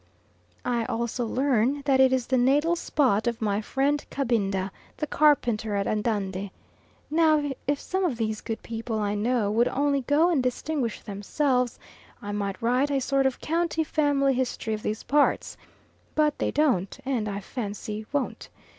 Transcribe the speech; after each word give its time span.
I 0.65 0.83
also 0.85 1.27
learn 1.27 1.83
that 1.85 1.99
it 1.99 2.11
is 2.11 2.25
the 2.25 2.35
natal 2.39 2.75
spot 2.75 3.27
of 3.27 3.39
my 3.39 3.61
friend 3.61 4.03
Kabinda, 4.09 4.71
the 4.97 5.05
carpenter 5.05 5.75
at 5.75 5.85
Andande. 5.85 6.49
Now 7.11 7.51
if 7.67 7.79
some 7.79 8.03
of 8.03 8.17
these 8.17 8.41
good 8.41 8.63
people 8.63 8.97
I 8.97 9.13
know 9.13 9.51
would 9.51 9.67
only 9.67 10.01
go 10.01 10.31
and 10.31 10.41
distinguish 10.41 11.01
themselves, 11.03 11.77
I 12.19 12.31
might 12.31 12.59
write 12.63 12.89
a 12.89 12.99
sort 12.99 13.27
of 13.27 13.41
county 13.41 13.83
family 13.83 14.33
history 14.33 14.73
of 14.73 14.81
these 14.81 15.03
parts; 15.03 15.55
but 16.15 16.35
they 16.39 16.49
don't, 16.49 16.99
and 17.05 17.29
I 17.29 17.39
fancy 17.39 18.07
won't. 18.11 18.49